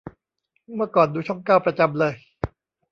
[0.73, 2.13] เมื่อก่อนดูช่องเก้าประจำเลย